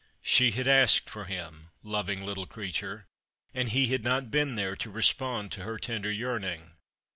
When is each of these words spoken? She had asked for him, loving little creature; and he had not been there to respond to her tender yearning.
She 0.23 0.49
had 0.49 0.67
asked 0.67 1.11
for 1.11 1.25
him, 1.25 1.69
loving 1.83 2.23
little 2.25 2.47
creature; 2.47 3.05
and 3.53 3.69
he 3.69 3.85
had 3.91 4.03
not 4.03 4.31
been 4.31 4.55
there 4.55 4.75
to 4.77 4.89
respond 4.89 5.51
to 5.51 5.63
her 5.63 5.77
tender 5.77 6.09
yearning. 6.09 6.71